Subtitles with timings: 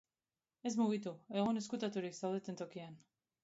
[0.69, 3.01] Ez mugitu, egon ezkutaturik zaudeten tokian.